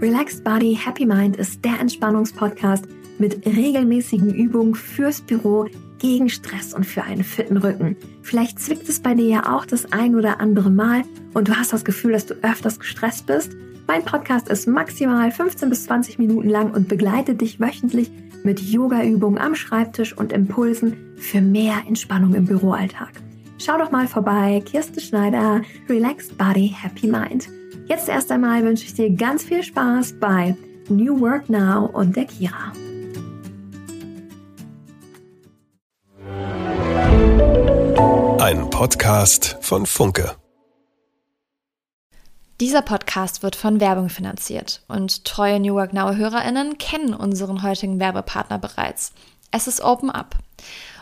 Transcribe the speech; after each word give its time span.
Relaxed 0.00 0.44
Body, 0.44 0.78
Happy 0.80 1.04
Mind 1.04 1.36
ist 1.36 1.64
der 1.64 1.80
Entspannungspodcast 1.80 2.86
mit 3.18 3.44
regelmäßigen 3.44 4.32
Übungen 4.32 4.76
fürs 4.76 5.20
Büro 5.20 5.66
gegen 5.98 6.28
Stress 6.28 6.72
und 6.72 6.84
für 6.84 7.02
einen 7.02 7.24
fitten 7.24 7.56
Rücken. 7.56 7.96
Vielleicht 8.22 8.60
zwickt 8.60 8.88
es 8.88 9.00
bei 9.00 9.14
dir 9.14 9.26
ja 9.26 9.56
auch 9.56 9.66
das 9.66 9.92
ein 9.92 10.14
oder 10.14 10.38
andere 10.38 10.70
Mal 10.70 11.02
und 11.34 11.48
du 11.48 11.56
hast 11.56 11.72
das 11.72 11.84
Gefühl, 11.84 12.12
dass 12.12 12.26
du 12.26 12.34
öfters 12.42 12.78
gestresst 12.78 13.26
bist. 13.26 13.56
Mein 13.88 14.04
Podcast 14.04 14.48
ist 14.48 14.68
maximal 14.68 15.32
15 15.32 15.68
bis 15.68 15.84
20 15.86 16.20
Minuten 16.20 16.48
lang 16.48 16.70
und 16.72 16.86
begleitet 16.86 17.40
dich 17.40 17.58
wöchentlich 17.58 18.08
mit 18.44 18.60
Yoga-Übungen 18.60 19.38
am 19.38 19.56
Schreibtisch 19.56 20.16
und 20.16 20.32
Impulsen 20.32 20.96
für 21.16 21.40
mehr 21.40 21.82
Entspannung 21.88 22.34
im 22.34 22.44
Büroalltag. 22.44 23.10
Schau 23.60 23.76
doch 23.76 23.90
mal 23.90 24.06
vorbei, 24.06 24.62
Kirsten 24.64 25.00
Schneider, 25.00 25.62
Relaxed 25.88 26.38
Body, 26.38 26.68
Happy 26.80 27.08
Mind. 27.08 27.48
Jetzt 27.88 28.08
erst 28.08 28.30
einmal 28.30 28.62
wünsche 28.62 28.84
ich 28.84 28.94
dir 28.94 29.10
ganz 29.10 29.42
viel 29.42 29.64
Spaß 29.64 30.14
bei 30.20 30.56
New 30.88 31.20
Work 31.20 31.48
Now 31.48 31.86
und 31.86 32.14
der 32.14 32.26
Kira. 32.26 32.72
Ein 38.40 38.70
Podcast 38.70 39.56
von 39.60 39.86
Funke. 39.86 40.36
Dieser 42.60 42.82
Podcast 42.82 43.42
wird 43.42 43.56
von 43.56 43.80
Werbung 43.80 44.08
finanziert 44.08 44.84
und 44.86 45.24
treue 45.24 45.58
New 45.58 45.74
Work 45.74 45.92
Now 45.92 46.14
HörerInnen 46.14 46.78
kennen 46.78 47.12
unseren 47.12 47.64
heutigen 47.64 47.98
Werbepartner 47.98 48.58
bereits. 48.60 49.12
Es 49.50 49.66
ist 49.66 49.80
Open 49.80 50.10
Up. 50.10 50.36